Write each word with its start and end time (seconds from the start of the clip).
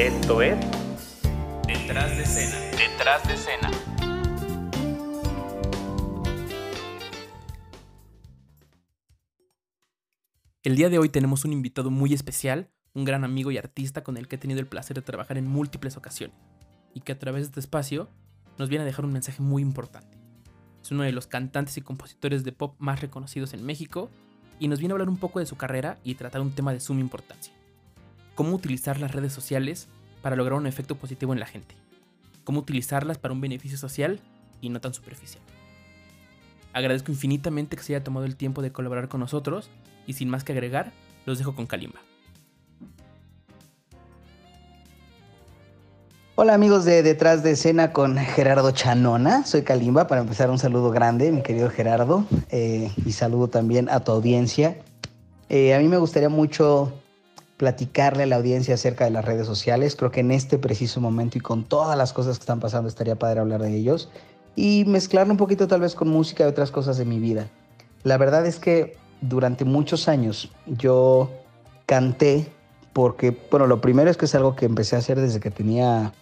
Esto 0.00 0.40
es 0.40 0.56
Detrás 1.66 2.16
de 2.16 2.22
escena. 2.22 2.56
Detrás 2.70 3.28
de 3.28 3.34
escena. 3.34 3.70
El 10.62 10.76
día 10.76 10.88
de 10.88 10.98
hoy 10.98 11.10
tenemos 11.10 11.44
un 11.44 11.52
invitado 11.52 11.90
muy 11.90 12.14
especial, 12.14 12.70
un 12.94 13.04
gran 13.04 13.24
amigo 13.24 13.50
y 13.50 13.58
artista 13.58 14.02
con 14.02 14.16
el 14.16 14.26
que 14.26 14.36
he 14.36 14.38
tenido 14.38 14.58
el 14.60 14.66
placer 14.66 14.96
de 14.96 15.02
trabajar 15.02 15.36
en 15.36 15.46
múltiples 15.46 15.98
ocasiones, 15.98 16.34
y 16.94 17.00
que 17.00 17.12
a 17.12 17.18
través 17.18 17.42
de 17.42 17.46
este 17.48 17.60
espacio 17.60 18.08
nos 18.56 18.70
viene 18.70 18.84
a 18.84 18.86
dejar 18.86 19.04
un 19.04 19.12
mensaje 19.12 19.42
muy 19.42 19.60
importante. 19.60 20.16
Es 20.82 20.90
uno 20.90 21.02
de 21.02 21.12
los 21.12 21.26
cantantes 21.26 21.76
y 21.76 21.82
compositores 21.82 22.42
de 22.42 22.52
pop 22.52 22.74
más 22.78 23.02
reconocidos 23.02 23.52
en 23.52 23.66
México, 23.66 24.08
y 24.58 24.68
nos 24.68 24.78
viene 24.78 24.92
a 24.92 24.94
hablar 24.94 25.10
un 25.10 25.18
poco 25.18 25.40
de 25.40 25.46
su 25.46 25.58
carrera 25.58 25.98
y 26.04 26.14
tratar 26.14 26.40
un 26.40 26.52
tema 26.52 26.72
de 26.72 26.80
suma 26.80 27.00
importancia. 27.00 27.52
Cómo 28.34 28.56
utilizar 28.56 28.98
las 28.98 29.12
redes 29.12 29.34
sociales 29.34 29.88
para 30.22 30.36
lograr 30.36 30.58
un 30.58 30.66
efecto 30.66 30.96
positivo 30.96 31.32
en 31.32 31.40
la 31.40 31.46
gente. 31.46 31.74
Cómo 32.44 32.60
utilizarlas 32.60 33.18
para 33.18 33.32
un 33.32 33.40
beneficio 33.40 33.78
social 33.78 34.20
y 34.60 34.68
no 34.68 34.80
tan 34.80 34.94
superficial. 34.94 35.42
Agradezco 36.72 37.10
infinitamente 37.10 37.76
que 37.76 37.82
se 37.82 37.94
haya 37.94 38.04
tomado 38.04 38.26
el 38.26 38.36
tiempo 38.36 38.62
de 38.62 38.72
colaborar 38.72 39.08
con 39.08 39.20
nosotros 39.20 39.70
y 40.06 40.12
sin 40.12 40.28
más 40.28 40.44
que 40.44 40.52
agregar, 40.52 40.92
los 41.26 41.38
dejo 41.38 41.54
con 41.54 41.66
Kalimba. 41.66 42.00
Hola 46.36 46.54
amigos 46.54 46.86
de 46.86 47.02
Detrás 47.02 47.42
de 47.42 47.50
Escena 47.50 47.92
con 47.92 48.16
Gerardo 48.16 48.70
Chanona, 48.70 49.44
soy 49.44 49.60
Kalimba, 49.62 50.06
para 50.06 50.22
empezar 50.22 50.48
un 50.48 50.58
saludo 50.58 50.90
grande, 50.90 51.30
mi 51.32 51.42
querido 51.42 51.68
Gerardo, 51.68 52.24
eh, 52.48 52.90
y 53.04 53.12
saludo 53.12 53.48
también 53.48 53.90
a 53.90 54.00
tu 54.00 54.12
audiencia. 54.12 54.78
Eh, 55.50 55.74
a 55.74 55.80
mí 55.80 55.88
me 55.88 55.98
gustaría 55.98 56.30
mucho 56.30 56.94
platicarle 57.60 58.22
a 58.22 58.26
la 58.26 58.36
audiencia 58.36 58.72
acerca 58.72 59.04
de 59.04 59.10
las 59.10 59.22
redes 59.22 59.46
sociales, 59.46 59.94
creo 59.94 60.10
que 60.10 60.20
en 60.20 60.30
este 60.30 60.56
preciso 60.56 60.98
momento 61.02 61.36
y 61.36 61.42
con 61.42 61.62
todas 61.62 61.94
las 61.94 62.14
cosas 62.14 62.38
que 62.38 62.42
están 62.44 62.58
pasando 62.58 62.88
estaría 62.88 63.18
padre 63.18 63.40
hablar 63.40 63.60
de 63.60 63.76
ellos 63.76 64.08
y 64.56 64.86
mezclarlo 64.86 65.34
un 65.34 65.36
poquito 65.36 65.68
tal 65.68 65.82
vez 65.82 65.94
con 65.94 66.08
música 66.08 66.44
y 66.44 66.46
otras 66.46 66.70
cosas 66.70 66.96
de 66.96 67.04
mi 67.04 67.18
vida. 67.18 67.50
La 68.02 68.16
verdad 68.16 68.46
es 68.46 68.58
que 68.58 68.96
durante 69.20 69.66
muchos 69.66 70.08
años 70.08 70.50
yo 70.64 71.30
canté 71.84 72.50
porque, 72.94 73.36
bueno, 73.50 73.66
lo 73.66 73.82
primero 73.82 74.10
es 74.10 74.16
que 74.16 74.24
es 74.24 74.34
algo 74.34 74.56
que 74.56 74.64
empecé 74.64 74.96
a 74.96 75.00
hacer 75.00 75.20
desde 75.20 75.38
que 75.38 75.50
tenía 75.50 76.14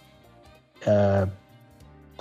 uh, 0.87 1.25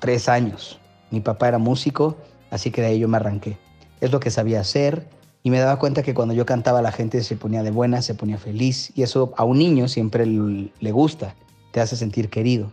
tres 0.01 0.29
años. 0.29 0.79
Mi 1.11 1.19
papá 1.19 1.49
era 1.49 1.59
músico, 1.59 2.17
así 2.53 2.71
que 2.71 2.83
de 2.83 2.87
ahí 2.87 3.01
yo 3.01 3.09
me 3.09 3.17
arranqué. 3.17 3.59
Es 4.01 4.13
lo 4.13 4.21
que 4.21 4.31
sabía 4.31 4.61
hacer 4.61 5.09
y 5.43 5.51
me 5.51 5.59
daba 5.59 5.79
cuenta 5.79 6.03
que 6.03 6.15
cuando 6.15 6.35
yo 6.35 6.47
cantaba 6.47 6.83
la 6.83 6.93
gente 6.93 7.23
se 7.23 7.37
ponía 7.37 7.63
de 7.63 7.71
buena, 7.71 8.03
se 8.03 8.15
ponía 8.15 8.39
feliz 8.39 8.93
y 8.95 9.03
eso 9.03 9.33
a 9.37 9.45
un 9.45 9.59
niño 9.59 9.89
siempre 9.89 10.27
le 10.27 10.93
gusta, 10.93 11.35
te 11.73 11.81
hace 11.81 11.97
sentir 11.97 12.29
querido. 12.29 12.71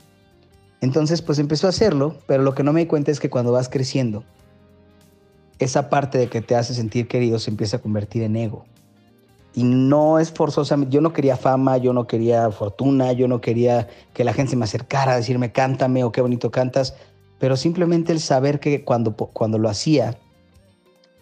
Entonces 0.82 1.22
pues 1.22 1.40
empezó 1.40 1.68
a 1.68 1.70
hacerlo, 1.70 2.18
pero 2.28 2.44
lo 2.44 2.54
que 2.54 2.64
no 2.64 2.74
me 2.74 2.82
di 2.82 2.86
cuenta 2.88 3.12
es 3.12 3.20
que 3.20 3.30
cuando 3.30 3.52
vas 3.52 3.70
creciendo, 3.70 4.24
esa 5.60 5.90
parte 5.90 6.18
de 6.18 6.28
que 6.28 6.42
te 6.42 6.56
hace 6.56 6.74
sentir 6.74 7.08
querido 7.08 7.40
se 7.40 7.50
empieza 7.50 7.78
a 7.78 7.82
convertir 7.82 8.24
en 8.24 8.36
ego. 8.36 8.66
Y 9.54 9.64
no 9.64 10.20
es 10.20 10.32
forzosamente, 10.32 10.94
yo 10.94 11.00
no 11.00 11.14
quería 11.14 11.38
fama, 11.38 11.78
yo 11.78 11.94
no 11.94 12.08
quería 12.08 12.52
fortuna, 12.52 13.14
yo 13.14 13.30
no 13.30 13.40
quería 13.40 13.88
que 14.14 14.26
la 14.26 14.34
gente 14.34 14.52
se 14.52 14.58
me 14.58 14.66
acercara 14.66 15.14
a 15.14 15.16
decirme 15.16 15.54
cántame 15.54 16.04
o 16.04 16.12
qué 16.12 16.20
bonito 16.20 16.52
cantas, 16.52 16.96
pero 17.40 17.56
simplemente 17.56 18.12
el 18.12 18.20
saber 18.20 18.60
que 18.60 18.84
cuando, 18.84 19.16
cuando 19.16 19.58
lo 19.58 19.70
hacía, 19.70 20.18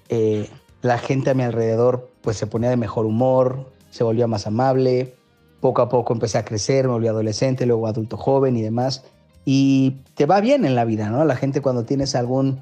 eh, 0.09 0.49
la 0.84 1.00
gente 1.00 1.31
a 1.31 1.34
mi 1.34 1.44
alrededor 1.44 2.12
pues 2.22 2.38
se 2.38 2.45
ponía 2.45 2.70
de 2.70 2.78
mejor 2.78 3.06
humor, 3.06 3.72
se 3.89 4.03
volvía 4.03 4.28
más 4.28 4.45
amable, 4.45 5.16
poco 5.59 5.81
a 5.81 5.89
poco 5.89 6.14
empecé 6.14 6.38
a 6.38 6.45
crecer, 6.45 6.86
me 6.86 6.92
volví 6.92 7.08
adolescente, 7.08 7.66
luego 7.66 7.88
adulto 7.88 8.17
joven 8.17 8.56
y 8.58 8.62
demás, 8.62 9.04
y 9.45 9.95
te 10.16 10.26
va 10.26 10.42
bien 10.42 10.66
en 10.66 10.76
la 10.76 10.86
vida, 10.86 11.10
¿no? 11.10 11.23
La 11.26 11.38
gente 11.38 11.61
cuando 11.61 11.86
tienes 11.86 12.16
algún 12.16 12.60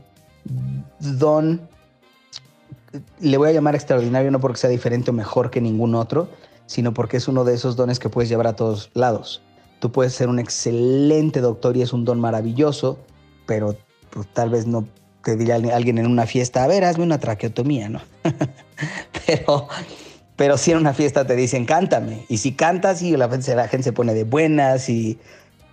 don, 0.99 1.61
le 3.19 3.37
voy 3.37 3.49
a 3.49 3.51
llamar 3.53 3.73
extraordinario 3.75 4.29
no 4.29 4.39
porque 4.39 4.59
sea 4.59 4.69
diferente 4.69 5.09
o 5.09 5.13
mejor 5.13 5.49
que 5.49 5.59
ningún 5.59 5.95
otro, 5.95 6.29
sino 6.67 6.93
porque 6.93 7.17
es 7.17 7.27
uno 7.27 7.43
de 7.43 7.55
esos 7.55 7.75
dones 7.75 7.97
que 7.97 8.09
puedes 8.09 8.29
llevar 8.29 8.47
a 8.47 8.55
todos 8.55 8.91
lados. 8.93 9.41
Tú 9.79 9.91
puedes 9.91 10.13
ser 10.13 10.29
un 10.29 10.37
excelente 10.37 11.41
doctor 11.41 11.75
y 11.75 11.81
es 11.81 11.91
un 11.91 12.05
don 12.05 12.19
maravilloso, 12.19 12.99
pero 13.47 13.75
pues, 14.11 14.27
tal 14.33 14.51
vez 14.51 14.67
no 14.67 14.87
te 15.23 15.35
diría 15.35 15.55
alguien 15.55 15.97
en 15.97 16.07
una 16.07 16.25
fiesta, 16.25 16.63
a 16.63 16.67
ver, 16.67 16.83
hazme 16.83 17.03
una 17.03 17.19
traqueotomía, 17.19 17.89
¿no? 17.89 18.01
pero, 19.25 19.67
pero 20.35 20.57
si 20.57 20.71
en 20.71 20.77
una 20.77 20.93
fiesta 20.93 21.25
te 21.25 21.35
dicen, 21.35 21.65
cántame. 21.65 22.25
Y 22.29 22.37
si 22.37 22.53
cantas 22.53 23.01
y 23.01 23.15
la 23.15 23.29
gente, 23.29 23.83
se 23.83 23.93
pone 23.93 24.13
de 24.13 24.23
buenas 24.23 24.89
y 24.89 25.19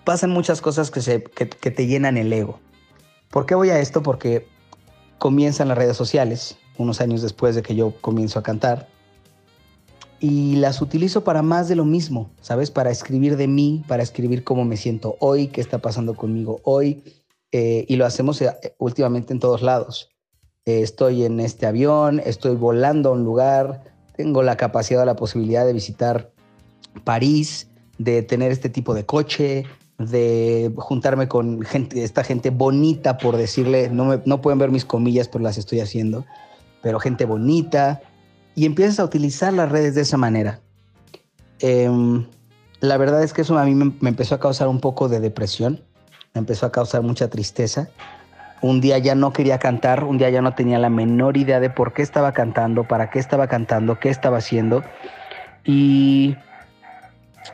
pasan 0.05 0.31
muchas 0.31 0.61
cosas 0.61 0.91
que, 0.91 1.01
se, 1.01 1.23
que 1.23 1.71
te 1.71 1.87
llenan 1.87 2.17
el 2.17 2.33
ego. 2.33 2.61
¿Por 3.31 3.47
qué 3.47 3.55
voy 3.55 3.71
a 3.71 3.79
esto? 3.79 4.03
Porque 4.03 4.47
comienzan 5.19 5.69
las 5.69 5.79
redes 5.79 5.97
sociales, 5.97 6.59
unos 6.79 7.01
años 7.01 7.23
después 7.23 7.55
de 7.55 7.63
que 7.63 7.75
yo 7.75 7.93
comienzo 8.01 8.39
a 8.39 8.43
cantar, 8.43 8.89
y 10.21 10.57
las 10.57 10.81
utilizo 10.81 11.23
para 11.23 11.43
más 11.43 11.69
de 11.69 11.77
lo 11.77 11.85
mismo, 11.85 12.31
¿sabes? 12.41 12.71
Para 12.71 12.91
escribir 12.91 13.37
de 13.37 13.47
mí, 13.47 13.85
para 13.87 14.03
escribir 14.03 14.43
cómo 14.43 14.65
me 14.65 14.77
siento 14.77 15.17
hoy, 15.21 15.49
qué 15.49 15.61
está 15.61 15.79
pasando 15.79 16.15
conmigo 16.15 16.61
hoy, 16.65 17.03
eh, 17.53 17.85
y 17.89 17.97
lo 17.97 18.07
hacemos 18.07 18.41
eh, 18.43 18.53
últimamente 18.79 19.33
en 19.33 19.41
todos 19.41 19.63
lados. 19.63 20.11
Eh, 20.67 20.83
estoy 20.83 21.25
en 21.25 21.41
este 21.41 21.67
avión, 21.67 22.21
estoy 22.25 22.57
volando 22.57 23.11
a 23.11 23.13
un 23.13 23.25
lugar, 23.25 23.85
tengo 24.17 24.43
la 24.43 24.57
capacidad, 24.57 25.05
la 25.07 25.17
posibilidad 25.17 25.65
de 25.65 25.73
visitar 25.73 26.31
París, 27.05 27.69
de 27.99 28.23
tener 28.23 28.53
este 28.53 28.69
tipo 28.69 28.95
de 28.95 29.07
coche, 29.07 29.65
de 29.99 30.73
juntarme 30.77 31.29
con 31.29 31.63
gente, 31.63 32.05
esta 32.05 32.23
gente 32.23 32.51
bonita, 32.51 33.19
por 33.19 33.37
decirle, 33.37 33.91
no, 33.91 34.05
me, 34.05 34.21
no 34.25 34.41
pueden 34.41 34.59
ver 34.59 34.71
mis 34.71 34.85
comillas, 34.85 35.29
pero 35.29 35.43
las 35.43 35.59
estoy 35.59 35.81
haciendo, 35.81 36.25
pero 36.83 37.01
gente 37.01 37.25
bonita, 37.25 38.01
y 38.55 38.67
empiezas 38.67 39.01
a 39.01 39.05
utilizar 39.05 39.53
las 39.53 39.71
redes 39.71 39.95
de 39.95 40.03
esa 40.03 40.17
manera. 40.17 40.61
Eh, 41.61 41.89
la 42.81 42.97
verdad 42.97 43.23
es 43.23 43.33
que 43.33 43.43
eso 43.43 43.59
a 43.59 43.65
mí 43.65 43.75
me, 43.75 44.09
empezó 44.09 44.35
a 44.35 44.41
causar 44.41 44.69
un 44.69 44.81
poco 44.81 45.09
de 45.09 45.21
depresión, 45.21 45.81
me 46.35 46.41
empezó 46.41 46.67
a 46.67 46.73
causar 46.73 47.03
mucha 47.03 47.29
tristeza. 47.29 47.89
Un 48.61 48.81
día 48.81 48.99
ya 48.99 49.15
no 49.15 49.33
quería 49.33 49.59
cantar, 49.59 50.05
un 50.05 50.19
día 50.19 50.31
ya 50.31 50.43
no 50.43 50.55
tenía 50.55 50.79
la 50.79 50.91
menor 50.91 51.37
idea 51.37 51.61
de 51.61 51.71
por 51.71 51.93
qué 51.93 52.03
estaba 52.03 52.33
cantando, 52.33 52.85
para 52.85 53.11
qué 53.11 53.19
estaba 53.19 53.47
cantando, 53.47 53.99
qué 54.01 54.09
estaba 54.09 54.39
haciendo. 54.39 54.83
Y 55.65 56.37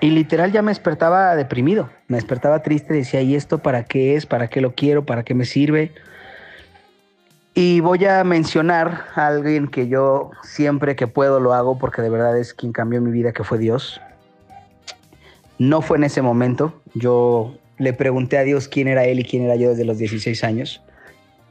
y 0.01 0.11
literal 0.11 0.53
ya 0.53 0.63
me 0.63 0.71
despertaba 0.71 1.37
deprimido, 1.37 1.89
me 2.09 2.17
despertaba 2.17 2.63
triste, 2.63 2.95
decía, 2.95 3.23
¿y 3.23 3.35
esto 3.35 3.59
para 3.59 3.85
qué 3.85 4.17
es? 4.17 4.27
¿Para 4.27 4.49
qué 4.49 4.61
lo 4.61 4.75
quiero? 4.75 5.05
¿Para 5.05 5.23
qué 5.23 5.35
me 5.35 5.45
sirve? 5.45 5.93
Y 7.55 7.81
voy 7.81 8.05
a 8.05 8.25
mencionar 8.25 9.05
a 9.15 9.29
alguien 9.29 9.69
que 9.69 9.87
yo 9.87 10.33
siempre 10.43 10.97
que 10.97 11.07
puedo 11.07 11.39
lo 11.39 11.55
hago 11.55 11.79
porque 11.79 12.03
de 12.03 12.11
verdad 12.11 12.37
es 12.37 12.53
quien 12.53 12.73
cambió 12.73 13.01
mi 13.01 13.13
vida, 13.13 13.33
que 13.33 13.45
fue 13.45 13.59
Dios. 13.59 14.01
No 15.59 15.81
fue 15.81 15.99
en 15.99 16.05
ese 16.05 16.21
momento, 16.21 16.81
yo 16.95 17.55
le 17.79 17.93
pregunté 17.93 18.39
a 18.39 18.43
Dios 18.43 18.69
quién 18.69 18.89
era 18.89 19.05
Él 19.05 19.21
y 19.21 19.25
quién 19.25 19.45
era 19.45 19.57
yo 19.57 19.71
desde 19.71 19.85
los 19.85 19.99
16 19.99 20.45
años, 20.45 20.83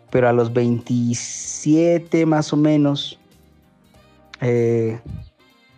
pero 0.09 0.29
a 0.29 0.33
los 0.33 0.53
27 0.53 2.25
más 2.25 2.53
o 2.53 2.57
menos 2.57 3.19
eh, 4.41 4.99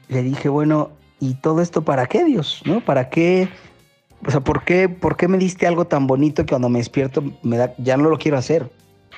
le 0.08 0.24
dije, 0.24 0.50
bueno, 0.50 0.92
¿y 1.20 1.36
todo 1.36 1.62
esto 1.62 1.84
para 1.84 2.06
qué, 2.08 2.24
Dios? 2.24 2.62
¿No? 2.66 2.84
¿Para 2.84 3.10
qué? 3.10 3.50
O 4.26 4.32
sea, 4.32 4.42
¿por 4.42 4.64
qué, 4.64 4.90
¿por 4.90 5.18
qué 5.18 5.28
me 5.28 5.38
diste 5.38 5.68
algo 5.68 5.86
tan 5.86 6.08
bonito 6.08 6.44
que 6.44 6.50
cuando 6.50 6.70
me 6.70 6.80
despierto 6.80 7.24
me 7.44 7.58
da, 7.58 7.74
ya 7.78 7.98
no 7.98 8.10
lo 8.10 8.18
quiero 8.18 8.38
hacer? 8.38 8.70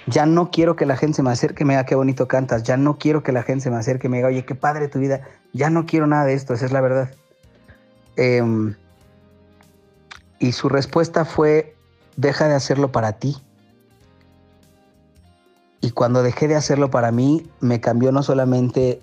Ya 0.05 0.25
no 0.25 0.51
quiero 0.51 0.75
que 0.77 0.85
la 0.85 0.95
gente 0.95 1.17
se 1.17 1.23
me 1.23 1.31
acerque 1.31 1.63
y 1.63 1.65
me 1.65 1.73
diga 1.73 1.85
qué 1.85 1.95
bonito 1.95 2.27
cantas. 2.27 2.63
Ya 2.63 2.77
no 2.77 2.97
quiero 2.97 3.23
que 3.23 3.33
la 3.33 3.43
gente 3.43 3.63
se 3.63 3.69
me 3.69 3.75
acerque 3.75 4.07
y 4.07 4.09
me 4.09 4.17
diga, 4.17 4.29
oye, 4.29 4.45
qué 4.45 4.55
padre 4.55 4.87
tu 4.87 4.99
vida. 4.99 5.21
Ya 5.51 5.69
no 5.69 5.85
quiero 5.85 6.07
nada 6.07 6.23
de 6.25 6.33
esto, 6.33 6.53
esa 6.53 6.65
es 6.65 6.71
la 6.71 6.79
verdad. 6.79 7.11
Eh, 8.15 8.41
y 10.39 10.51
su 10.51 10.69
respuesta 10.69 11.25
fue, 11.25 11.75
deja 12.15 12.47
de 12.47 12.55
hacerlo 12.55 12.91
para 12.91 13.13
ti. 13.13 13.35
Y 15.81 15.91
cuando 15.91 16.23
dejé 16.23 16.47
de 16.47 16.55
hacerlo 16.55 16.89
para 16.89 17.11
mí, 17.11 17.47
me 17.59 17.79
cambió 17.79 18.11
no 18.11 18.23
solamente 18.23 19.01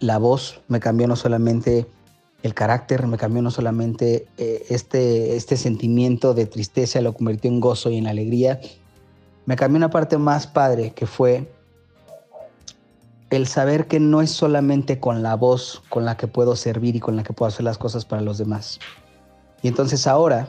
la 0.00 0.18
voz, 0.18 0.60
me 0.68 0.80
cambió 0.80 1.06
no 1.06 1.16
solamente 1.16 1.86
el 2.42 2.54
carácter, 2.54 3.06
me 3.06 3.18
cambió 3.18 3.42
no 3.42 3.50
solamente 3.50 4.26
eh, 4.38 4.66
este, 4.70 5.36
este 5.36 5.56
sentimiento 5.56 6.34
de 6.34 6.46
tristeza, 6.46 7.00
lo 7.00 7.12
convirtió 7.12 7.50
en 7.50 7.60
gozo 7.60 7.90
y 7.90 7.98
en 7.98 8.06
alegría, 8.06 8.60
me 9.46 9.56
cambió 9.56 9.76
una 9.76 9.90
parte 9.90 10.16
más 10.16 10.46
padre 10.46 10.92
que 10.92 11.06
fue 11.06 11.52
el 13.30 13.46
saber 13.46 13.86
que 13.86 14.00
no 14.00 14.22
es 14.22 14.30
solamente 14.30 14.98
con 14.98 15.22
la 15.22 15.36
voz 15.36 15.82
con 15.88 16.04
la 16.04 16.16
que 16.16 16.26
puedo 16.26 16.56
servir 16.56 16.96
y 16.96 17.00
con 17.00 17.16
la 17.16 17.22
que 17.22 17.32
puedo 17.32 17.48
hacer 17.48 17.64
las 17.64 17.78
cosas 17.78 18.04
para 18.04 18.22
los 18.22 18.38
demás. 18.38 18.80
Y 19.62 19.68
entonces 19.68 20.06
ahora 20.06 20.48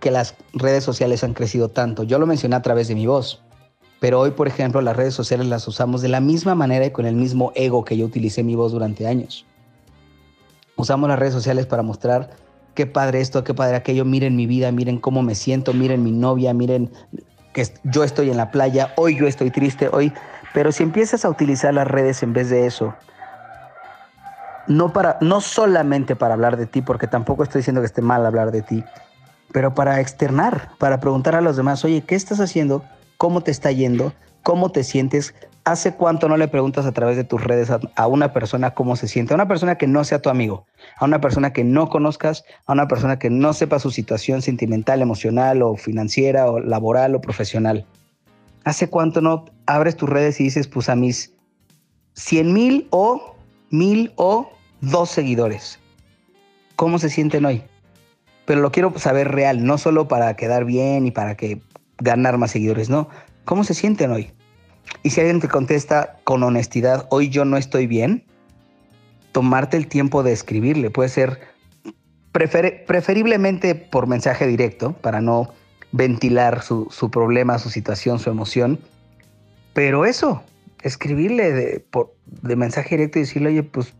que 0.00 0.10
las 0.10 0.34
redes 0.52 0.84
sociales 0.84 1.22
han 1.24 1.34
crecido 1.34 1.68
tanto, 1.68 2.02
yo 2.02 2.18
lo 2.18 2.26
mencioné 2.26 2.56
a 2.56 2.62
través 2.62 2.88
de 2.88 2.94
mi 2.94 3.06
voz, 3.06 3.42
pero 4.00 4.18
hoy, 4.18 4.30
por 4.30 4.48
ejemplo, 4.48 4.80
las 4.80 4.96
redes 4.96 5.14
sociales 5.14 5.46
las 5.46 5.68
usamos 5.68 6.00
de 6.00 6.08
la 6.08 6.20
misma 6.20 6.54
manera 6.54 6.86
y 6.86 6.90
con 6.90 7.04
el 7.04 7.14
mismo 7.14 7.52
ego 7.54 7.84
que 7.84 7.98
yo 7.98 8.06
utilicé 8.06 8.42
mi 8.42 8.54
voz 8.54 8.72
durante 8.72 9.06
años. 9.06 9.44
Usamos 10.76 11.08
las 11.10 11.18
redes 11.18 11.34
sociales 11.34 11.66
para 11.66 11.82
mostrar 11.82 12.30
qué 12.74 12.86
padre 12.86 13.20
esto, 13.20 13.44
qué 13.44 13.52
padre 13.52 13.76
aquello, 13.76 14.06
miren 14.06 14.36
mi 14.36 14.46
vida, 14.46 14.72
miren 14.72 14.98
cómo 14.98 15.22
me 15.22 15.34
siento, 15.34 15.74
miren 15.74 16.02
mi 16.02 16.12
novia, 16.12 16.54
miren 16.54 16.90
que 17.52 17.68
yo 17.84 18.02
estoy 18.02 18.30
en 18.30 18.38
la 18.38 18.50
playa, 18.50 18.94
hoy 18.96 19.18
yo 19.18 19.26
estoy 19.26 19.50
triste, 19.50 19.88
hoy... 19.92 20.12
Pero 20.52 20.72
si 20.72 20.82
empiezas 20.82 21.24
a 21.24 21.28
utilizar 21.28 21.74
las 21.74 21.86
redes 21.86 22.24
en 22.24 22.32
vez 22.32 22.50
de 22.50 22.66
eso, 22.66 22.92
no, 24.70 24.92
para, 24.92 25.18
no 25.20 25.40
solamente 25.40 26.14
para 26.14 26.34
hablar 26.34 26.56
de 26.56 26.66
ti, 26.66 26.80
porque 26.80 27.08
tampoco 27.08 27.42
estoy 27.42 27.58
diciendo 27.58 27.80
que 27.80 27.88
esté 27.88 28.02
mal 28.02 28.24
hablar 28.24 28.52
de 28.52 28.62
ti, 28.62 28.84
pero 29.52 29.74
para 29.74 30.00
externar, 30.00 30.70
para 30.78 31.00
preguntar 31.00 31.34
a 31.34 31.40
los 31.40 31.56
demás, 31.56 31.84
oye, 31.84 32.02
¿qué 32.02 32.14
estás 32.14 32.38
haciendo? 32.38 32.84
¿Cómo 33.16 33.40
te 33.40 33.50
está 33.50 33.72
yendo? 33.72 34.12
¿Cómo 34.44 34.70
te 34.70 34.84
sientes? 34.84 35.34
¿Hace 35.64 35.94
cuánto 35.94 36.28
no 36.28 36.36
le 36.36 36.46
preguntas 36.46 36.86
a 36.86 36.92
través 36.92 37.16
de 37.16 37.24
tus 37.24 37.42
redes 37.42 37.68
a, 37.96 38.06
una 38.06 38.32
persona 38.32 38.72
cómo 38.72 38.94
se 38.94 39.08
siente? 39.08 39.34
A 39.34 39.36
una 39.36 39.48
persona 39.48 39.76
que 39.76 39.88
no 39.88 40.04
sea 40.04 40.22
tu 40.22 40.30
amigo, 40.30 40.66
a 40.98 41.04
una 41.04 41.20
persona 41.20 41.52
que 41.52 41.64
no 41.64 41.88
conozcas, 41.88 42.44
a 42.66 42.72
una 42.72 42.86
persona 42.86 43.18
que 43.18 43.28
no 43.28 43.52
sepa 43.52 43.80
su 43.80 43.90
situación 43.90 44.40
sentimental, 44.40 45.02
emocional 45.02 45.62
o 45.62 45.76
financiera 45.76 46.48
o 46.48 46.60
laboral 46.60 47.16
o 47.16 47.20
profesional. 47.20 47.84
¿Hace 48.62 48.88
cuánto 48.88 49.20
no 49.20 49.46
abres 49.66 49.96
tus 49.96 50.08
redes 50.08 50.40
y 50.40 50.44
dices, 50.44 50.68
pues 50.68 50.88
a 50.88 50.94
mis 50.94 51.34
100 52.14 52.52
mil 52.52 52.86
o 52.90 53.34
mil 53.70 54.12
o 54.14 54.48
dos 54.80 55.10
seguidores? 55.10 55.78
¿Cómo 56.76 56.98
se 56.98 57.10
sienten 57.10 57.44
hoy? 57.44 57.62
Pero 58.44 58.60
lo 58.60 58.72
quiero 58.72 58.98
saber 58.98 59.28
real, 59.28 59.64
no 59.64 59.78
solo 59.78 60.08
para 60.08 60.34
quedar 60.34 60.64
bien 60.64 61.06
y 61.06 61.10
para 61.10 61.36
que 61.36 61.60
ganar 61.98 62.38
más 62.38 62.50
seguidores, 62.52 62.90
no. 62.90 63.08
¿Cómo 63.44 63.64
se 63.64 63.74
sienten 63.74 64.10
hoy? 64.10 64.32
Y 65.02 65.10
si 65.10 65.20
alguien 65.20 65.40
te 65.40 65.48
contesta 65.48 66.18
con 66.24 66.42
honestidad, 66.42 67.06
hoy 67.10 67.28
yo 67.28 67.44
no 67.44 67.56
estoy 67.56 67.86
bien, 67.86 68.24
tomarte 69.32 69.76
el 69.76 69.86
tiempo 69.86 70.22
de 70.22 70.32
escribirle. 70.32 70.90
Puede 70.90 71.08
ser 71.08 71.40
preferiblemente 72.32 73.74
por 73.74 74.06
mensaje 74.06 74.46
directo, 74.46 74.92
para 74.94 75.20
no 75.20 75.52
ventilar 75.92 76.62
su, 76.62 77.10
problema, 77.10 77.58
su 77.58 77.70
situación, 77.70 78.18
su 78.18 78.30
emoción. 78.30 78.78
Pero 79.72 80.04
eso, 80.04 80.42
escribirle 80.82 81.52
de, 81.52 81.84
de 82.42 82.56
mensaje 82.56 82.96
directo 82.96 83.18
y 83.18 83.22
decirle, 83.22 83.48
oye, 83.50 83.62
pues 83.62 83.94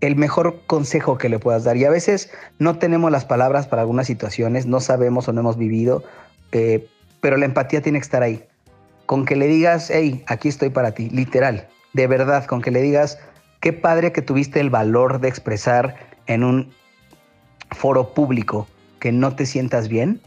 el 0.00 0.16
mejor 0.16 0.62
consejo 0.66 1.18
que 1.18 1.28
le 1.28 1.38
puedas 1.38 1.64
dar. 1.64 1.76
Y 1.76 1.84
a 1.84 1.90
veces 1.90 2.30
no 2.58 2.78
tenemos 2.78 3.10
las 3.10 3.24
palabras 3.24 3.66
para 3.66 3.82
algunas 3.82 4.06
situaciones, 4.06 4.66
no 4.66 4.80
sabemos 4.80 5.28
o 5.28 5.32
no 5.32 5.40
hemos 5.40 5.56
vivido, 5.56 6.04
eh, 6.52 6.86
pero 7.20 7.36
la 7.36 7.46
empatía 7.46 7.80
tiene 7.80 7.98
que 7.98 8.04
estar 8.04 8.22
ahí 8.22 8.44
con 9.06 9.24
que 9.24 9.36
le 9.36 9.46
digas, 9.46 9.90
hey, 9.90 10.22
aquí 10.26 10.48
estoy 10.48 10.70
para 10.70 10.92
ti, 10.92 11.08
literal, 11.10 11.68
de 11.92 12.06
verdad, 12.06 12.44
con 12.44 12.60
que 12.60 12.70
le 12.70 12.82
digas, 12.82 13.18
qué 13.60 13.72
padre 13.72 14.12
que 14.12 14.20
tuviste 14.20 14.60
el 14.60 14.68
valor 14.68 15.20
de 15.20 15.28
expresar 15.28 15.96
en 16.26 16.44
un 16.44 16.72
foro 17.70 18.12
público 18.12 18.66
que 18.98 19.12
no 19.12 19.34
te 19.34 19.46
sientas 19.46 19.88
bien. 19.88 20.20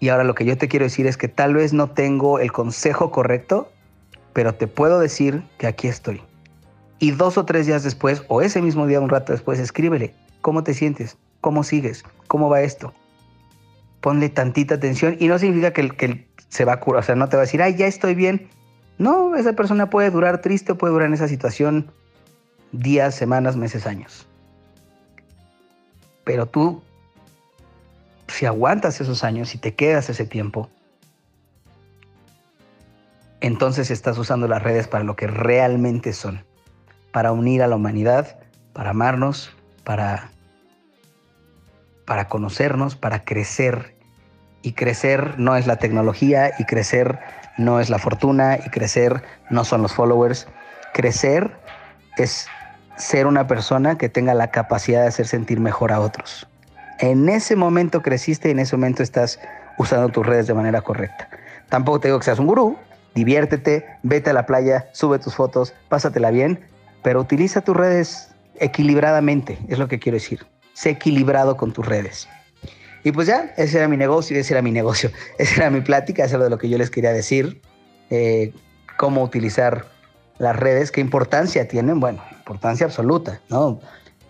Y 0.00 0.08
ahora 0.08 0.24
lo 0.24 0.34
que 0.34 0.44
yo 0.44 0.58
te 0.58 0.68
quiero 0.68 0.84
decir 0.84 1.06
es 1.06 1.16
que 1.16 1.28
tal 1.28 1.54
vez 1.54 1.72
no 1.72 1.90
tengo 1.90 2.40
el 2.40 2.52
consejo 2.52 3.10
correcto, 3.10 3.70
pero 4.32 4.54
te 4.54 4.66
puedo 4.66 4.98
decir 4.98 5.42
que 5.56 5.66
aquí 5.66 5.86
estoy. 5.88 6.20
Y 7.04 7.10
dos 7.10 7.36
o 7.36 7.44
tres 7.44 7.66
días 7.66 7.82
después, 7.82 8.22
o 8.28 8.40
ese 8.40 8.62
mismo 8.62 8.86
día, 8.86 8.98
un 8.98 9.10
rato 9.10 9.34
después, 9.34 9.58
escríbele, 9.58 10.14
¿cómo 10.40 10.64
te 10.64 10.72
sientes? 10.72 11.18
¿Cómo 11.42 11.62
sigues? 11.62 12.02
¿Cómo 12.28 12.48
va 12.48 12.62
esto? 12.62 12.94
Ponle 14.00 14.30
tantita 14.30 14.76
atención 14.76 15.18
y 15.20 15.28
no 15.28 15.38
significa 15.38 15.74
que 15.74 15.90
que 15.90 16.26
se 16.48 16.64
va 16.64 16.72
a 16.72 16.80
curar, 16.80 17.00
o 17.00 17.02
sea, 17.04 17.14
no 17.14 17.28
te 17.28 17.36
va 17.36 17.42
a 17.42 17.44
decir, 17.44 17.60
ay, 17.60 17.76
ya 17.76 17.86
estoy 17.86 18.14
bien. 18.14 18.48
No, 18.96 19.36
esa 19.36 19.52
persona 19.52 19.90
puede 19.90 20.10
durar 20.10 20.40
triste 20.40 20.74
puede 20.74 20.94
durar 20.94 21.08
en 21.08 21.12
esa 21.12 21.28
situación 21.28 21.92
días, 22.72 23.14
semanas, 23.14 23.54
meses, 23.54 23.86
años. 23.86 24.26
Pero 26.24 26.46
tú, 26.46 26.82
si 28.28 28.46
aguantas 28.46 29.02
esos 29.02 29.24
años 29.24 29.54
y 29.54 29.58
te 29.58 29.74
quedas 29.74 30.08
ese 30.08 30.24
tiempo, 30.24 30.70
entonces 33.42 33.90
estás 33.90 34.16
usando 34.16 34.48
las 34.48 34.62
redes 34.62 34.88
para 34.88 35.04
lo 35.04 35.16
que 35.16 35.26
realmente 35.26 36.14
son, 36.14 36.42
para 37.14 37.30
unir 37.30 37.62
a 37.62 37.68
la 37.68 37.76
humanidad, 37.76 38.40
para 38.72 38.90
amarnos, 38.90 39.52
para, 39.84 40.30
para 42.06 42.26
conocernos, 42.26 42.96
para 42.96 43.24
crecer 43.24 43.94
y 44.62 44.72
crecer 44.72 45.38
no 45.38 45.54
es 45.54 45.68
la 45.68 45.76
tecnología 45.76 46.50
y 46.58 46.64
crecer 46.64 47.20
no 47.56 47.78
es 47.78 47.88
la 47.88 48.00
fortuna 48.00 48.58
y 48.58 48.68
crecer 48.68 49.22
no 49.48 49.62
son 49.62 49.82
los 49.82 49.92
followers. 49.92 50.48
Crecer 50.92 51.52
es 52.16 52.48
ser 52.96 53.28
una 53.28 53.46
persona 53.46 53.96
que 53.96 54.08
tenga 54.08 54.34
la 54.34 54.50
capacidad 54.50 55.02
de 55.02 55.06
hacer 55.06 55.28
sentir 55.28 55.60
mejor 55.60 55.92
a 55.92 56.00
otros. 56.00 56.48
En 56.98 57.28
ese 57.28 57.54
momento 57.54 58.02
creciste 58.02 58.48
y 58.48 58.50
en 58.50 58.58
ese 58.58 58.74
momento 58.76 59.04
estás 59.04 59.38
usando 59.78 60.08
tus 60.08 60.26
redes 60.26 60.48
de 60.48 60.54
manera 60.54 60.82
correcta. 60.82 61.28
Tampoco 61.68 62.00
te 62.00 62.08
digo 62.08 62.18
que 62.18 62.24
seas 62.24 62.40
un 62.40 62.48
gurú, 62.48 62.76
diviértete, 63.14 63.86
vete 64.02 64.30
a 64.30 64.32
la 64.32 64.46
playa, 64.46 64.88
sube 64.90 65.20
tus 65.20 65.36
fotos, 65.36 65.74
pásatela 65.88 66.32
bien, 66.32 66.73
pero 67.04 67.20
utiliza 67.20 67.60
tus 67.60 67.76
redes 67.76 68.30
equilibradamente, 68.58 69.58
es 69.68 69.78
lo 69.78 69.86
que 69.86 70.00
quiero 70.00 70.16
decir. 70.16 70.46
Sé 70.72 70.90
equilibrado 70.90 71.56
con 71.56 71.72
tus 71.72 71.86
redes. 71.86 72.26
Y 73.04 73.12
pues 73.12 73.28
ya, 73.28 73.52
ese 73.58 73.76
era 73.76 73.86
mi 73.88 73.98
negocio, 73.98 74.36
ese 74.36 74.54
era 74.54 74.62
mi 74.62 74.72
negocio, 74.72 75.10
esa 75.38 75.54
era 75.56 75.70
mi 75.70 75.82
plática, 75.82 76.24
eso 76.24 76.36
era 76.36 76.48
lo 76.48 76.58
que 76.58 76.70
yo 76.70 76.78
les 76.78 76.90
quería 76.90 77.12
decir, 77.12 77.60
eh, 78.08 78.52
cómo 78.96 79.22
utilizar 79.22 79.84
las 80.38 80.56
redes, 80.56 80.90
qué 80.90 81.02
importancia 81.02 81.68
tienen, 81.68 82.00
bueno, 82.00 82.24
importancia 82.38 82.86
absoluta, 82.86 83.40
¿no? 83.50 83.78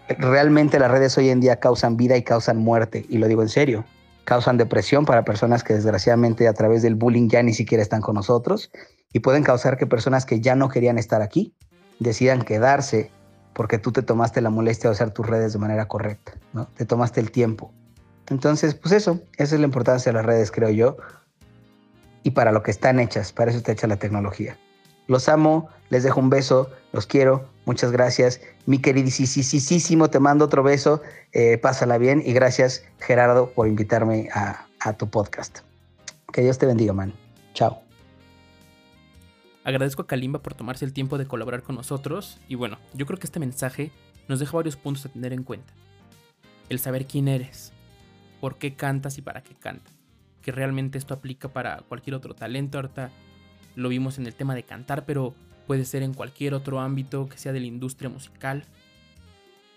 Realmente 0.08 0.78
las 0.78 0.90
redes 0.90 1.16
hoy 1.16 1.30
en 1.30 1.40
día 1.40 1.60
causan 1.60 1.96
vida 1.96 2.16
y 2.16 2.24
causan 2.24 2.58
muerte, 2.58 3.06
y 3.08 3.18
lo 3.18 3.28
digo 3.28 3.42
en 3.42 3.48
serio, 3.48 3.84
causan 4.24 4.58
depresión 4.58 5.04
para 5.04 5.24
personas 5.24 5.62
que 5.62 5.74
desgraciadamente 5.74 6.48
a 6.48 6.52
través 6.52 6.82
del 6.82 6.96
bullying 6.96 7.28
ya 7.28 7.42
ni 7.42 7.54
siquiera 7.54 7.82
están 7.82 8.00
con 8.00 8.16
nosotros, 8.16 8.72
y 9.12 9.20
pueden 9.20 9.44
causar 9.44 9.76
que 9.76 9.86
personas 9.86 10.26
que 10.26 10.40
ya 10.40 10.56
no 10.56 10.68
querían 10.68 10.98
estar 10.98 11.22
aquí 11.22 11.54
decidan 11.98 12.42
quedarse 12.42 13.10
porque 13.52 13.78
tú 13.78 13.92
te 13.92 14.02
tomaste 14.02 14.40
la 14.40 14.50
molestia 14.50 14.90
de 14.90 14.94
usar 14.94 15.12
tus 15.12 15.26
redes 15.26 15.52
de 15.52 15.58
manera 15.58 15.86
correcta, 15.86 16.32
¿no? 16.52 16.66
Te 16.76 16.84
tomaste 16.84 17.20
el 17.20 17.30
tiempo. 17.30 17.72
Entonces, 18.28 18.74
pues 18.74 18.92
eso, 18.92 19.20
esa 19.36 19.54
es 19.54 19.60
la 19.60 19.66
importancia 19.66 20.10
de 20.10 20.16
las 20.16 20.26
redes, 20.26 20.50
creo 20.50 20.70
yo. 20.70 20.96
Y 22.22 22.30
para 22.30 22.52
lo 22.52 22.62
que 22.62 22.70
están 22.70 22.98
hechas, 22.98 23.32
para 23.32 23.50
eso 23.50 23.58
está 23.58 23.72
hecha 23.72 23.86
la 23.86 23.96
tecnología. 23.96 24.58
Los 25.06 25.28
amo, 25.28 25.68
les 25.90 26.02
dejo 26.02 26.18
un 26.20 26.30
beso, 26.30 26.70
los 26.92 27.06
quiero, 27.06 27.46
muchas 27.66 27.92
gracias. 27.92 28.40
Mi 28.66 28.78
queridísimo, 28.78 30.08
te 30.08 30.18
mando 30.18 30.46
otro 30.46 30.62
beso, 30.62 31.02
eh, 31.32 31.58
pásala 31.58 31.98
bien 31.98 32.22
y 32.24 32.32
gracias 32.32 32.84
Gerardo 32.98 33.50
por 33.50 33.68
invitarme 33.68 34.28
a, 34.32 34.66
a 34.80 34.92
tu 34.94 35.08
podcast. 35.08 35.58
Que 36.32 36.40
Dios 36.40 36.58
te 36.58 36.66
bendiga, 36.66 36.94
man. 36.94 37.12
Chao. 37.52 37.83
Agradezco 39.64 40.02
a 40.02 40.06
Kalimba 40.06 40.42
por 40.42 40.54
tomarse 40.54 40.84
el 40.84 40.92
tiempo 40.92 41.16
de 41.16 41.26
colaborar 41.26 41.62
con 41.62 41.74
nosotros 41.74 42.38
y 42.48 42.54
bueno, 42.54 42.78
yo 42.92 43.06
creo 43.06 43.18
que 43.18 43.26
este 43.26 43.40
mensaje 43.40 43.90
nos 44.28 44.38
deja 44.38 44.56
varios 44.56 44.76
puntos 44.76 45.06
a 45.06 45.08
tener 45.08 45.32
en 45.32 45.42
cuenta. 45.42 45.72
El 46.68 46.78
saber 46.78 47.06
quién 47.06 47.28
eres, 47.28 47.72
por 48.42 48.58
qué 48.58 48.74
cantas 48.74 49.16
y 49.16 49.22
para 49.22 49.42
qué 49.42 49.54
cantas. 49.54 49.94
Que 50.42 50.52
realmente 50.52 50.98
esto 50.98 51.14
aplica 51.14 51.48
para 51.48 51.78
cualquier 51.88 52.14
otro 52.14 52.34
talento. 52.34 52.76
Ahorita 52.76 53.10
lo 53.74 53.88
vimos 53.88 54.18
en 54.18 54.26
el 54.26 54.34
tema 54.34 54.54
de 54.54 54.64
cantar, 54.64 55.06
pero 55.06 55.34
puede 55.66 55.86
ser 55.86 56.02
en 56.02 56.12
cualquier 56.12 56.52
otro 56.52 56.80
ámbito 56.80 57.26
que 57.30 57.38
sea 57.38 57.54
de 57.54 57.60
la 57.60 57.66
industria 57.66 58.10
musical. 58.10 58.64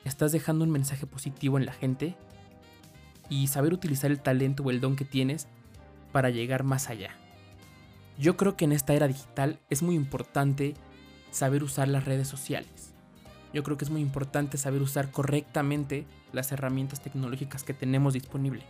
Estás 0.03 0.33
dejando 0.33 0.65
un 0.65 0.71
mensaje 0.71 1.05
positivo 1.05 1.57
en 1.57 1.65
la 1.65 1.71
gente 1.71 2.15
y 3.29 3.47
saber 3.47 3.71
utilizar 3.71 4.11
el 4.11 4.19
talento 4.19 4.63
o 4.63 4.69
el 4.69 4.81
don 4.81 4.97
que 4.97 5.05
tienes 5.05 5.47
para 6.11 6.29
llegar 6.29 6.63
más 6.63 6.89
allá. 6.89 7.11
Yo 8.17 8.35
creo 8.35 8.57
que 8.57 8.65
en 8.65 8.71
esta 8.71 8.93
era 8.93 9.07
digital 9.07 9.59
es 9.69 9.83
muy 9.83 9.95
importante 9.95 10.73
saber 11.31 11.63
usar 11.63 11.87
las 11.87 12.05
redes 12.05 12.27
sociales. 12.27 12.93
Yo 13.53 13.63
creo 13.63 13.77
que 13.77 13.85
es 13.85 13.91
muy 13.91 14.01
importante 14.01 14.57
saber 14.57 14.81
usar 14.81 15.11
correctamente 15.11 16.05
las 16.33 16.51
herramientas 16.51 17.01
tecnológicas 17.01 17.63
que 17.63 17.73
tenemos 17.73 18.13
disponible. 18.13 18.63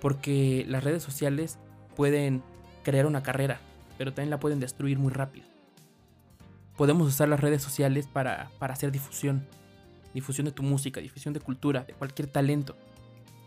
Porque 0.00 0.64
las 0.66 0.82
redes 0.82 1.02
sociales 1.02 1.58
pueden 1.94 2.42
crear 2.82 3.06
una 3.06 3.22
carrera, 3.22 3.60
pero 3.98 4.12
también 4.12 4.30
la 4.30 4.40
pueden 4.40 4.60
destruir 4.60 4.98
muy 4.98 5.12
rápido. 5.12 5.46
Podemos 6.76 7.06
usar 7.06 7.28
las 7.28 7.40
redes 7.40 7.62
sociales 7.62 8.06
para, 8.06 8.50
hacer 8.60 8.90
difusión. 8.90 9.46
Difusión 10.14 10.46
de 10.46 10.52
tu 10.52 10.62
música, 10.62 11.00
difusión 11.00 11.34
de 11.34 11.40
cultura, 11.40 11.84
de 11.84 11.92
cualquier 11.92 12.28
talento. 12.28 12.76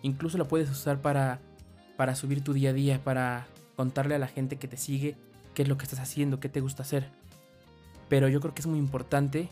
Incluso 0.03 0.37
la 0.37 0.45
puedes 0.45 0.69
usar 0.69 1.01
para, 1.01 1.39
para 1.97 2.15
subir 2.15 2.43
tu 2.43 2.53
día 2.53 2.69
a 2.69 2.73
día, 2.73 3.03
para 3.03 3.47
contarle 3.75 4.15
a 4.15 4.19
la 4.19 4.27
gente 4.27 4.57
que 4.57 4.67
te 4.67 4.77
sigue 4.77 5.15
qué 5.53 5.63
es 5.63 5.67
lo 5.67 5.77
que 5.77 5.83
estás 5.83 5.99
haciendo, 5.99 6.39
qué 6.39 6.49
te 6.49 6.61
gusta 6.61 6.83
hacer. 6.83 7.09
Pero 8.09 8.27
yo 8.27 8.39
creo 8.41 8.53
que 8.53 8.61
es 8.61 8.67
muy 8.67 8.79
importante 8.79 9.49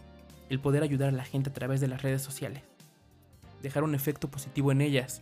el 0.49 0.59
poder 0.59 0.83
ayudar 0.83 1.09
a 1.09 1.13
la 1.13 1.23
gente 1.23 1.49
a 1.49 1.53
través 1.53 1.79
de 1.81 1.87
las 1.87 2.01
redes 2.01 2.21
sociales 2.21 2.63
dejar 3.61 3.83
un 3.83 3.95
efecto 3.95 4.29
positivo 4.29 4.71
en 4.71 4.81
ellas. 4.81 5.21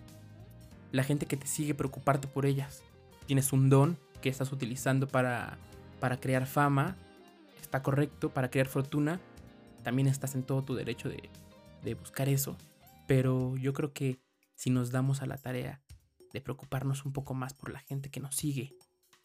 La 0.92 1.04
gente 1.04 1.26
que 1.26 1.38
te 1.38 1.48
sigue 1.48 1.74
preocuparte 1.74 2.28
por 2.28 2.46
ellas. 2.46 2.84
Tienes 3.26 3.54
un 3.54 3.70
don 3.70 3.98
que 4.22 4.30
estás 4.30 4.52
utilizando 4.52 5.08
para, 5.08 5.58
para 6.00 6.20
crear 6.20 6.46
fama, 6.48 6.96
está 7.62 7.84
correcto, 7.84 8.30
para 8.30 8.50
crear 8.50 8.68
fortuna, 8.68 9.20
también 9.84 10.08
estás 10.08 10.36
en 10.36 10.44
todo 10.44 10.64
tu 10.64 10.76
derecho 10.76 11.10
de, 11.10 11.30
de 11.84 11.94
buscar 11.94 12.28
eso. 12.28 12.58
Pero 13.08 13.56
yo 13.58 13.74
creo 13.74 13.94
que 13.94 14.20
si 14.56 14.70
nos 14.70 14.92
damos 14.92 15.22
a 15.22 15.26
la 15.26 15.38
tarea 15.38 15.82
de 16.34 16.42
preocuparnos 16.42 17.06
un 17.06 17.14
poco 17.14 17.34
más 17.34 17.54
por 17.54 17.72
la 17.72 17.80
gente 17.80 18.10
que 18.10 18.20
nos 18.20 18.36
sigue, 18.36 18.76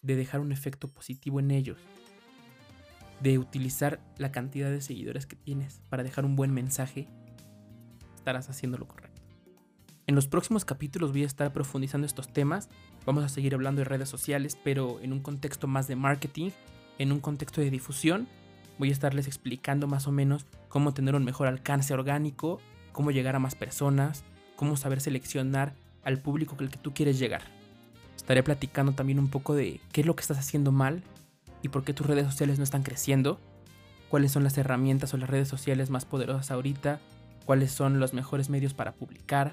de 0.05 0.17
dejar 0.17 0.41
un 0.41 0.53
efecto 0.53 0.89
positivo 0.89 1.41
en 1.41 1.51
ellos, 1.51 1.79
de 3.21 3.39
utilizar 3.39 4.01
la 4.19 4.31
cantidad 4.31 4.71
de 4.71 4.81
seguidores 4.81 5.27
que 5.27 5.35
tienes 5.35 5.81
para 5.89 6.05
dejar 6.05 6.25
un 6.25 6.37
buen 6.37 6.53
mensaje, 6.53 7.09
estarás 8.15 8.49
haciendo 8.51 8.79
lo 8.79 8.87
correcto. 8.87 9.23
En 10.07 10.15
los 10.15 10.29
próximos 10.29 10.67
capítulos 10.67 11.13
voy 11.13 11.23
a 11.23 11.27
estar 11.27 11.51
profundizando 11.55 12.07
estos 12.07 12.31
temas. 12.31 12.69
Vamos 13.07 13.25
a 13.25 13.31
seguir 13.31 13.55
hablando 13.55 13.81
de 13.81 13.87
redes 13.87 14.11
sociales, 14.11 14.59
pero 14.63 15.01
en 15.01 15.15
un 15.15 15.21
contexto 15.21 15.67
más 15.67 15.89
de 15.89 15.97
marketing, 15.97 16.51
en 16.99 17.11
un 17.11 17.21
contexto 17.21 17.63
de 17.63 17.71
difusión. 17.71 18.29
Voy 18.79 18.91
a 18.91 18.93
estarles 18.93 19.27
explicando 19.27 19.87
más 19.87 20.07
o 20.07 20.13
menos 20.13 20.45
cómo 20.69 20.93
tener 20.93 21.15
un 21.15 21.25
mejor 21.25 21.47
alcance 21.47 21.95
orgánico, 21.95 22.61
cómo 22.93 23.13
llegar 23.13 23.35
a 23.35 23.39
más 23.39 23.55
personas, 23.55 24.25
cómo 24.57 24.77
saber 24.77 25.01
seleccionar 25.01 25.75
al 26.03 26.19
público 26.19 26.57
con 26.57 26.67
el 26.67 26.71
que 26.71 26.79
tú 26.79 26.93
quieres 26.93 27.19
llegar. 27.19 27.54
Estaré 28.25 28.43
platicando 28.43 28.93
también 28.93 29.19
un 29.19 29.29
poco 29.29 29.55
de 29.55 29.83
qué 29.93 30.01
es 30.01 30.07
lo 30.07 30.17
que 30.17 30.23
estás 30.23 30.39
haciendo 30.39 30.73
mal 30.73 31.03
y 31.61 31.69
por 31.69 31.85
qué 31.85 31.93
tus 31.93 32.07
redes 32.07 32.25
sociales 32.25 32.57
no 32.57 32.65
están 32.65 32.83
creciendo, 32.83 33.39
cuáles 34.09 34.33
son 34.33 34.45
las 34.45 34.57
herramientas 34.57 35.13
o 35.13 35.19
las 35.19 35.29
redes 35.29 35.47
sociales 35.47 35.91
más 35.91 36.07
poderosas 36.07 36.51
ahorita, 36.51 37.01
cuáles 37.45 37.71
son 37.71 38.01
los 38.01 38.15
mejores 38.15 38.49
medios 38.49 38.73
para 38.73 38.93
publicar, 38.93 39.53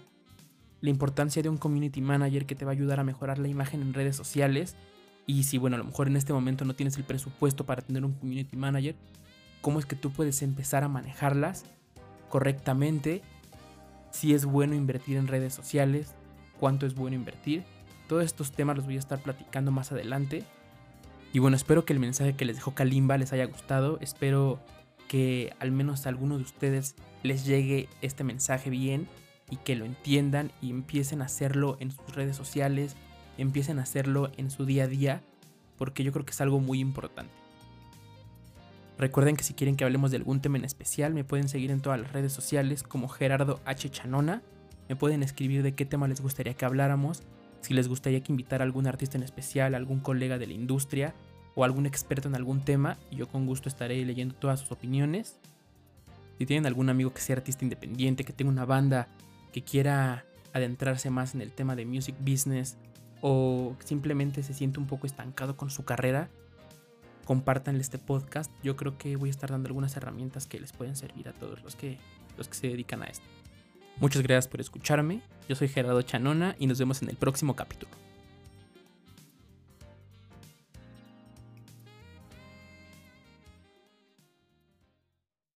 la 0.80 0.90
importancia 0.90 1.44
de 1.44 1.50
un 1.50 1.58
community 1.58 2.00
manager 2.00 2.46
que 2.46 2.56
te 2.56 2.64
va 2.64 2.72
a 2.72 2.74
ayudar 2.74 3.02
a 3.02 3.04
mejorar 3.04 3.40
la 3.40 3.50
imagen 3.50 3.82
en 3.82 3.94
redes 3.94 4.16
sociales. 4.16 4.78
Y 5.28 5.44
si, 5.44 5.58
bueno, 5.58 5.76
a 5.76 5.80
lo 5.80 5.84
mejor 5.84 6.08
en 6.08 6.16
este 6.16 6.32
momento 6.32 6.64
no 6.64 6.74
tienes 6.74 6.96
el 6.96 7.04
presupuesto 7.04 7.66
para 7.66 7.82
tener 7.82 8.06
un 8.06 8.14
community 8.14 8.56
manager, 8.56 8.96
cómo 9.60 9.80
es 9.80 9.86
que 9.86 9.98
tú 9.98 10.14
puedes 10.14 10.42
empezar 10.44 10.86
a 10.86 10.88
manejarlas 10.88 11.66
correctamente, 12.30 13.22
si 14.12 14.34
es 14.34 14.46
bueno 14.46 14.76
invertir 14.76 15.18
en 15.18 15.28
redes 15.28 15.54
sociales, 15.54 16.16
cuánto 16.58 16.86
es 16.86 16.96
bueno 16.96 17.18
invertir. 17.18 17.66
Todos 18.12 18.26
estos 18.26 18.52
temas 18.52 18.76
los 18.76 18.86
voy 18.86 18.98
a 18.98 19.00
estar 19.00 19.20
platicando 19.20 19.72
más 19.72 19.94
adelante. 19.94 20.44
Y 21.32 21.40
bueno, 21.40 21.56
espero 21.56 21.86
que 21.86 21.94
el 21.94 22.00
mensaje 22.02 22.36
que 22.36 22.44
les 22.44 22.58
dejó 22.58 22.76
Kalimba 22.76 23.18
les 23.18 23.32
haya 23.32 23.46
gustado. 23.46 24.00
Espero 24.02 24.60
que 25.08 25.54
al 25.60 25.72
menos 25.72 26.06
a 26.06 26.10
alguno 26.10 26.36
de 26.36 26.44
ustedes 26.44 26.98
les 27.24 27.46
llegue 27.46 27.88
este 28.02 28.26
mensaje 28.26 28.70
bien 28.70 29.08
y 29.50 29.56
que 29.56 29.78
lo 29.78 29.86
entiendan 29.86 30.52
y 30.62 30.72
empiecen 30.72 31.22
a 31.22 31.26
hacerlo 31.28 31.78
en 31.80 31.92
sus 31.92 32.14
redes 32.14 32.36
sociales, 32.36 32.98
empiecen 33.38 33.80
a 33.80 33.84
hacerlo 33.84 34.30
en 34.36 34.52
su 34.52 34.66
día 34.66 34.84
a 34.84 34.88
día, 34.88 35.22
porque 35.78 36.04
yo 36.04 36.12
creo 36.12 36.26
que 36.26 36.32
es 36.32 36.42
algo 36.42 36.60
muy 36.60 36.82
importante. 36.82 37.32
Recuerden 38.98 39.38
que 39.38 39.46
si 39.46 39.54
quieren 39.54 39.78
que 39.78 39.86
hablemos 39.86 40.12
de 40.12 40.18
algún 40.18 40.42
tema 40.42 40.58
en 40.58 40.66
especial, 40.66 41.14
me 41.14 41.24
pueden 41.24 41.48
seguir 41.48 41.72
en 41.72 41.80
todas 41.80 42.02
las 42.02 42.12
redes 42.12 42.34
sociales 42.34 42.84
como 42.84 43.08
Gerardo 43.08 43.62
H. 43.64 43.90
Chanona. 43.90 44.42
Me 44.90 44.98
pueden 44.98 45.24
escribir 45.24 45.64
de 45.64 45.76
qué 45.76 45.86
tema 45.86 46.10
les 46.10 46.20
gustaría 46.20 46.56
que 46.56 46.66
habláramos, 46.66 47.24
si 47.62 47.74
les 47.74 47.88
gustaría 47.88 48.22
que 48.22 48.32
invitara 48.32 48.64
a 48.64 48.66
algún 48.66 48.88
artista 48.88 49.18
en 49.18 49.24
especial, 49.24 49.76
algún 49.76 50.00
colega 50.00 50.38
de 50.38 50.48
la 50.48 50.54
industria 50.54 51.14
o 51.56 51.64
algún 51.64 51.86
experto 51.86 52.28
en 52.28 52.36
algún 52.36 52.62
tema, 52.62 52.98
yo 53.12 53.28
con 53.28 53.46
gusto 53.46 53.70
estaré 53.70 54.04
leyendo 54.06 54.36
todas 54.36 54.60
sus 54.60 54.72
opiniones. 54.72 55.38
Si 56.38 56.46
tienen 56.46 56.66
algún 56.66 56.90
amigo 56.90 57.14
que 57.14 57.22
sea 57.22 57.36
artista 57.36 57.64
independiente, 57.64 58.24
que 58.24 58.34
tenga 58.34 58.52
una 58.52 58.66
banda 58.66 59.08
que 59.52 59.62
quiera 59.62 60.26
adentrarse 60.54 61.10
más 61.10 61.36
en 61.36 61.42
el 61.42 61.52
tema 61.52 61.76
de 61.76 61.86
music 61.86 62.16
business 62.20 62.78
o 63.22 63.76
simplemente 63.86 64.42
se 64.44 64.54
siente 64.54 64.80
un 64.80 64.88
poco 64.88 65.06
estancado 65.06 65.56
con 65.56 65.70
su 65.70 65.86
carrera, 65.86 66.30
compártanle 67.26 67.82
este 67.82 68.00
podcast. 68.00 68.52
Yo 68.64 68.76
creo 68.76 68.98
que 68.98 69.16
voy 69.16 69.30
a 69.30 69.32
estar 69.32 69.52
dando 69.52 69.68
algunas 69.68 69.96
herramientas 69.96 70.48
que 70.48 70.60
les 70.60 70.72
pueden 70.72 70.96
servir 70.96 71.30
a 71.30 71.34
todos 71.34 71.62
los 71.64 71.76
que, 71.76 72.00
los 72.38 72.48
que 72.48 72.56
se 72.56 72.68
dedican 72.68 73.04
a 73.04 73.06
esto. 73.06 73.26
Muchas 74.00 74.24
gracias 74.24 74.48
por 74.48 74.62
escucharme. 74.62 75.22
Yo 75.48 75.56
soy 75.56 75.68
Gerardo 75.68 76.02
Chanona 76.02 76.56
y 76.58 76.68
nos 76.68 76.80
vemos 76.80 77.02
en 77.02 77.10
el 77.10 77.18
próximo 77.18 77.56
capítulo. 77.56 77.92